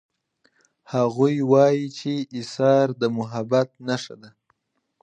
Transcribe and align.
هغوی 0.93 1.35
وایي 1.51 1.85
چې 1.97 2.11
ایثار 2.35 2.87
د 3.01 3.03
محبت 3.17 3.69
نښه 3.87 4.15
ده 4.21 4.29